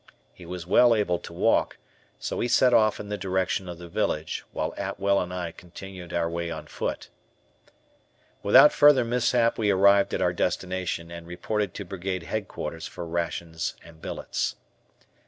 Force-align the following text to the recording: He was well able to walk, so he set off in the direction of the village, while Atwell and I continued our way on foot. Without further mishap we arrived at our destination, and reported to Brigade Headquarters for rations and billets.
He 0.33 0.47
was 0.47 0.65
well 0.65 0.95
able 0.95 1.19
to 1.19 1.31
walk, 1.31 1.77
so 2.17 2.39
he 2.39 2.47
set 2.47 2.73
off 2.73 2.99
in 2.99 3.09
the 3.09 3.19
direction 3.19 3.69
of 3.69 3.77
the 3.77 3.87
village, 3.87 4.43
while 4.51 4.73
Atwell 4.75 5.19
and 5.21 5.31
I 5.31 5.51
continued 5.51 6.11
our 6.11 6.27
way 6.27 6.49
on 6.49 6.65
foot. 6.65 7.09
Without 8.41 8.73
further 8.73 9.05
mishap 9.05 9.59
we 9.59 9.69
arrived 9.69 10.15
at 10.15 10.21
our 10.23 10.33
destination, 10.33 11.11
and 11.11 11.27
reported 11.27 11.75
to 11.75 11.85
Brigade 11.85 12.23
Headquarters 12.23 12.87
for 12.87 13.05
rations 13.05 13.75
and 13.83 14.01
billets. 14.01 14.55